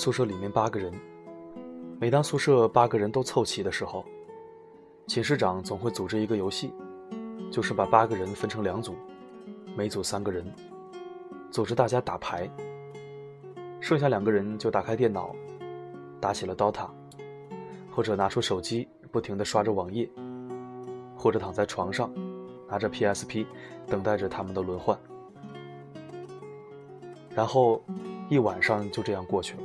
[0.00, 0.90] 宿舍里面八个人。
[1.98, 4.02] 每当宿舍八个人都凑齐的时候，
[5.06, 6.72] 寝室长总会组织一个游戏，
[7.52, 8.96] 就是把八个人分成两组，
[9.76, 10.42] 每组三个人，
[11.50, 12.50] 组织大家打牌。
[13.78, 15.36] 剩下两个人就打开电脑，
[16.18, 16.88] 打起了 DOTA，
[17.90, 20.08] 或者拿出手机不停地刷着网页，
[21.14, 22.10] 或者躺在床上，
[22.66, 23.44] 拿着 PSP，
[23.86, 24.98] 等待着他们的轮换。
[27.34, 27.84] 然后，
[28.30, 29.62] 一晚上就这样过去了。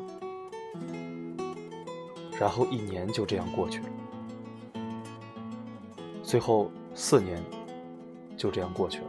[2.39, 3.85] 然后一年就这样过去了。
[6.23, 7.41] 最后四年，
[8.35, 9.05] 就这样过去了。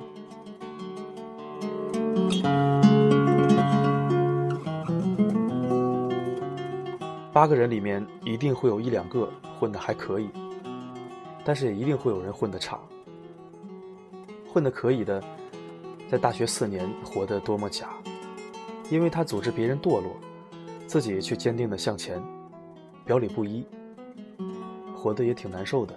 [7.33, 10.31] 八个人里面一定会有一两个混得还可以，
[11.45, 12.81] 但是也一定会有人混得差。
[14.51, 15.23] 混得可以的，
[16.11, 17.91] 在大学四年活得多么假。
[18.89, 20.17] 因为他组织别人堕落，
[20.87, 22.23] 自己却坚定的向前，
[23.07, 23.65] 表里不一，
[24.97, 25.97] 活得也挺难受的。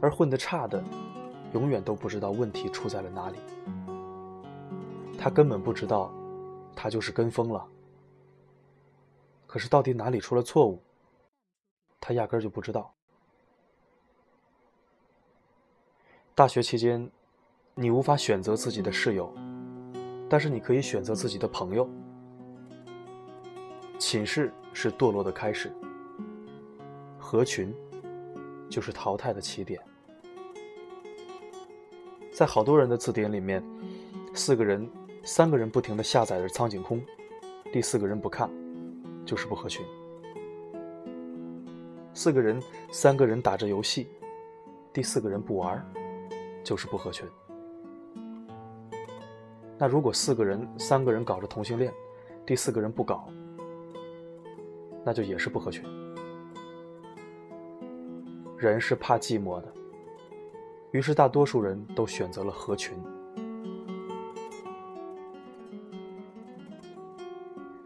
[0.00, 0.82] 而混得差的，
[1.54, 3.38] 永远都不知道问题出在了哪里。
[5.16, 6.12] 他根本不知道，
[6.74, 7.64] 他就是跟风了。
[9.46, 10.82] 可是到底哪里出了错误，
[12.00, 12.92] 他压根儿就不知道。
[16.34, 17.08] 大学期间，
[17.76, 19.32] 你无法选择自己的室友。
[20.28, 21.88] 但是你可以选择自己的朋友。
[23.98, 25.72] 寝室是堕落的开始，
[27.18, 27.74] 合群
[28.68, 29.80] 就是淘汰的起点。
[32.32, 33.62] 在好多人的字典里面，
[34.34, 34.90] 四个人、
[35.22, 37.04] 三个人不停的下载着苍井空，
[37.72, 38.50] 第四个人不看，
[39.26, 39.84] 就是不合群。
[42.14, 42.60] 四个人、
[42.90, 44.08] 三个人打着游戏，
[44.92, 45.84] 第四个人不玩，
[46.64, 47.26] 就是不合群。
[49.78, 51.92] 那如果四个人、三个人搞着同性恋，
[52.46, 53.28] 第四个人不搞，
[55.04, 55.84] 那就也是不合群。
[58.56, 59.72] 人是怕寂寞的，
[60.92, 62.96] 于是大多数人都选择了合群。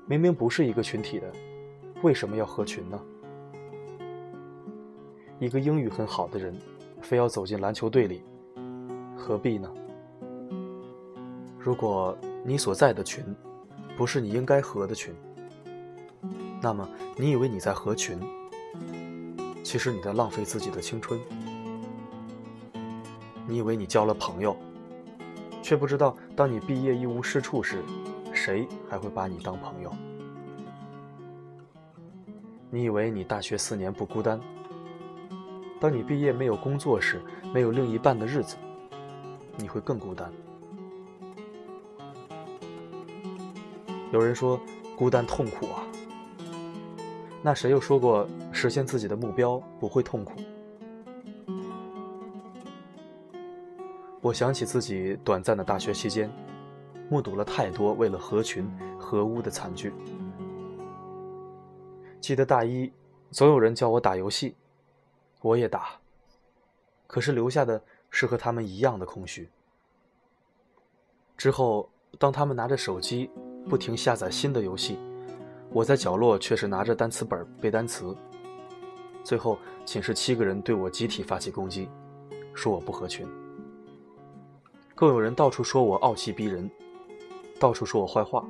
[0.07, 1.33] 明明不是一个群体的，
[2.03, 3.01] 为什么要合群呢？
[5.41, 6.55] 一个英语很好的人，
[7.01, 8.23] 非要走进篮球队里，
[9.17, 9.73] 何必呢？
[11.59, 13.25] 如果你所在的群，
[13.97, 15.13] 不是你应该合的群，
[16.67, 18.19] 那么你以为你在合群，
[19.63, 21.17] 其实你在浪费自己的青春。
[23.47, 24.57] 你以为你交了朋友，
[25.63, 27.85] 却不知道当你毕业一无是处时，
[28.33, 29.93] 谁还会把你当朋友？
[32.69, 34.41] 你以为你大学四年不孤单，
[35.79, 37.23] 当你毕业没有工作时，
[37.55, 38.57] 没有另一半的日子，
[39.57, 40.33] 你会更孤单。
[44.11, 44.61] 有人说
[44.97, 45.86] 孤单痛苦啊，
[47.43, 50.33] 那谁又说过实现自己的目标不会痛苦？
[54.21, 56.31] 我想起自己短暂的大学期间，
[57.09, 59.93] 目睹了太多为了合群合污的惨剧。
[62.21, 62.93] 记得大一，
[63.31, 64.57] 总有人叫我打游戏，
[65.41, 65.91] 我也打，
[67.07, 67.81] 可是留下的
[68.11, 69.49] 是和他们一样的空虚。
[71.37, 73.31] 之后，当他们拿着手机。
[73.69, 74.97] 不停下载新的游戏，
[75.77, 78.17] 我在角落却是拿着单词本背单词。
[79.23, 81.87] 最后，寝室七个人对我集体发起攻击，
[82.55, 83.29] 说我不合群。
[84.95, 86.71] 更有人到处说我傲气逼人，
[87.61, 88.43] 到处说我坏话。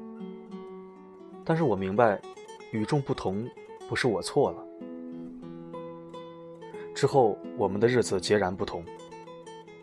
[1.44, 2.22] 但是我明白，
[2.70, 3.44] 与众不同
[3.88, 4.64] 不是我错了。
[6.94, 8.84] 之后，我们的日子截然不同，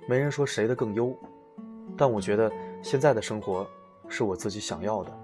[0.07, 1.13] 没人说谁的更优，
[1.97, 2.49] 但我觉得
[2.81, 3.67] 现在的生活
[4.07, 5.22] 是我自己想要的。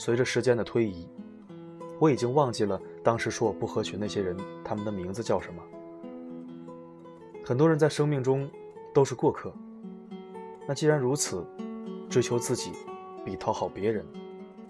[0.00, 1.06] 随着时间的推移，
[1.98, 5.62] 我已经忘记了当时说我不合群那些人，他们的名字叫什么。
[7.44, 8.50] 很多人在生命中
[8.94, 9.52] 都是过客，
[10.66, 11.44] 那既然如此，
[12.08, 12.72] 追求自己
[13.26, 14.02] 比讨好别人，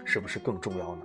[0.05, 1.03] 是不是更重要呢？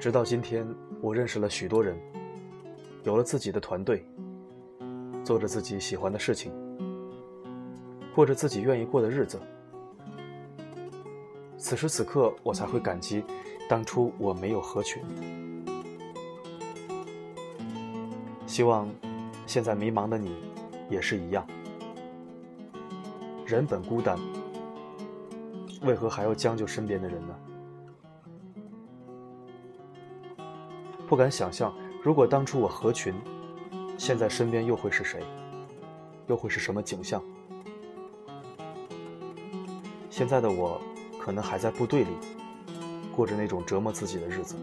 [0.00, 0.66] 直到今天，
[1.02, 1.94] 我认识了许多人，
[3.02, 4.02] 有了自己的团队，
[5.22, 6.50] 做着自己喜欢的事情，
[8.14, 9.38] 过着自己愿意过的日子。
[11.66, 13.24] 此时此刻，我才会感激
[13.68, 15.02] 当初我没有合群。
[18.46, 18.88] 希望
[19.48, 20.36] 现在迷茫的你
[20.88, 21.44] 也是一样。
[23.44, 24.16] 人本孤单，
[25.82, 27.34] 为何还要将就身边的人呢？
[31.08, 33.12] 不敢想象，如果当初我合群，
[33.98, 35.20] 现在身边又会是谁？
[36.28, 37.20] 又会是什么景象？
[40.08, 40.80] 现在的我，
[41.26, 42.10] 可能还在部队里，
[43.12, 44.54] 过着那种折磨自己的日子。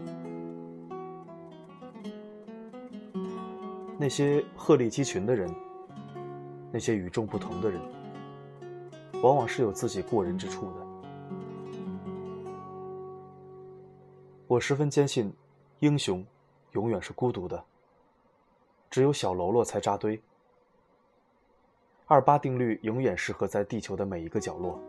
[3.98, 5.54] 那些鹤立鸡群的人，
[6.72, 7.78] 那些与众不同的人，
[9.22, 10.86] 往往是有自己过人之处的。
[14.46, 15.30] 我十分坚信，
[15.80, 16.24] 英雄
[16.72, 17.62] 永远是孤独的，
[18.88, 20.18] 只有小喽啰才扎堆。
[22.06, 24.80] 二八定律永远适合在地球的每一个角落。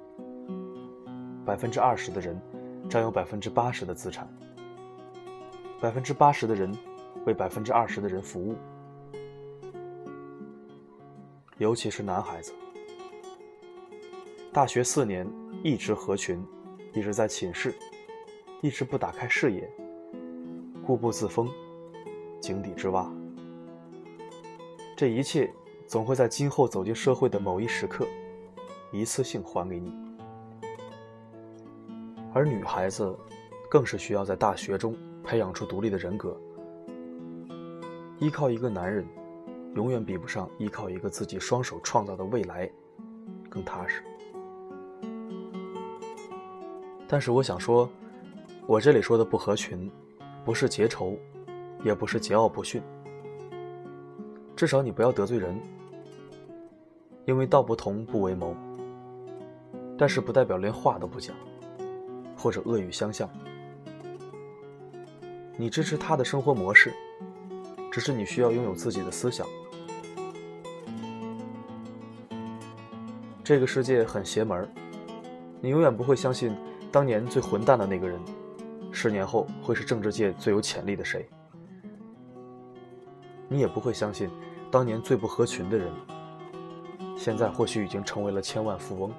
[1.45, 2.42] 百分之二十的人
[2.89, 4.27] 占有百分之八十的资产，
[5.80, 6.75] 百分之八十的人
[7.25, 8.56] 为百分之二十的人服务。
[11.57, 12.51] 尤其是男孩子，
[14.51, 15.25] 大学四年
[15.63, 16.44] 一直合群，
[16.94, 17.74] 一直在寝室，
[18.62, 19.69] 一直不打开视野，
[20.86, 21.50] 固步自封，
[22.41, 23.09] 井底之蛙。
[24.98, 25.53] 这一切。
[25.88, 28.07] 总会在今后走进社会的某一时刻，
[28.91, 29.94] 一次性还给你。
[32.35, 33.17] 而女孩子，
[33.69, 34.93] 更是需要在大学中
[35.23, 36.37] 培养出独立的人格。
[38.19, 39.07] 依靠一个男人，
[39.73, 42.69] 永远比不上依靠一个自己双手创造的未来
[43.49, 44.03] 更踏实。
[47.07, 47.89] 但是我想说，
[48.67, 49.89] 我这里说的不合群，
[50.43, 51.17] 不是结仇，
[51.85, 52.81] 也不是桀骜不驯。
[54.57, 55.57] 至少你不要得罪人。
[57.23, 58.53] 因为道不同不为谋，
[59.97, 61.33] 但是不代表连话都不讲，
[62.35, 63.29] 或者恶语相向。
[65.57, 66.93] 你支持他的生活模式，
[67.91, 69.47] 只是你需要拥有自己的思想。
[73.43, 74.67] 这个世界很邪门
[75.61, 76.55] 你永远不会相信
[76.91, 78.19] 当年最混蛋的那个人，
[78.91, 81.27] 十年后会是政治界最有潜力的谁。
[83.47, 84.29] 你也不会相信
[84.71, 85.91] 当年最不合群的人。
[87.15, 89.11] 现在或许已经成为了千万富翁。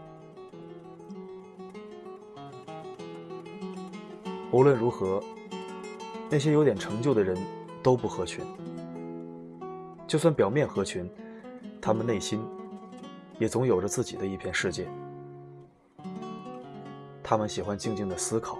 [4.52, 5.22] 无论如何，
[6.30, 7.36] 那些有点成就的人
[7.82, 8.44] 都不合群。
[10.06, 11.10] 就算表面合群，
[11.80, 12.40] 他们内心
[13.38, 14.88] 也总有着自己的一片世界。
[17.22, 18.58] 他们喜欢静静的思考，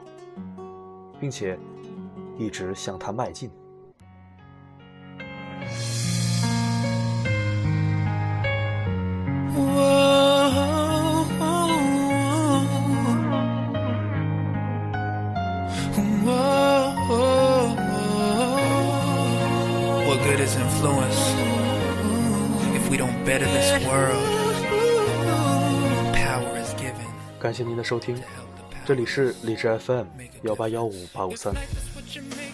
[1.21, 1.57] 并且
[2.37, 3.49] 一直向他迈进。
[27.39, 28.17] 感谢您的收听，
[28.85, 30.07] 这里是荔枝 FM
[30.43, 31.55] 幺八幺五八五三，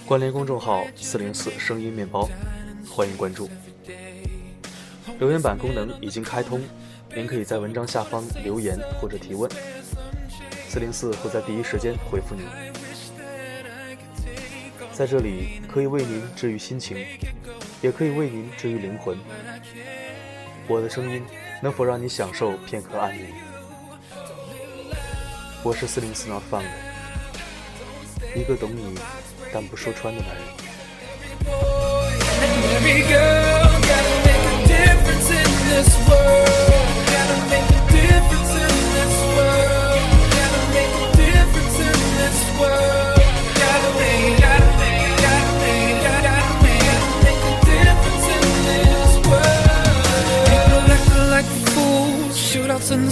[0.04, 2.28] 关联公众号四零四声音面包，
[2.90, 3.48] 欢迎关注。
[5.18, 6.60] 留言板功能已经开通，
[7.14, 9.50] 您可以在文章下方留言或者提问，
[10.68, 12.44] 四零四会在第一时间回复您。
[14.92, 16.98] 在这里可以为您治愈心情，
[17.82, 19.18] 也可以为您治愈灵魂。
[20.68, 21.22] 我的声音
[21.60, 23.26] 能否让你享受片刻安宁？
[25.64, 26.62] 我是四零四 not found，
[28.36, 28.96] 一个懂你
[29.52, 30.44] 但不说穿的男人。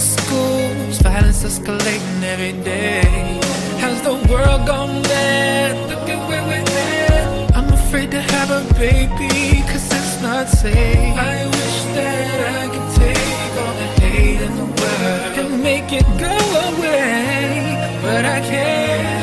[0.01, 3.39] Schools, violence escalating every day.
[3.79, 5.89] Has the world gone mad?
[5.89, 7.55] Look at where we're at.
[7.55, 11.17] I'm afraid to have a baby, cause it's not safe.
[11.33, 16.07] I wish that I could take all the hate in the world and make it
[16.19, 16.35] go
[16.69, 17.77] away.
[18.01, 19.20] But I can't,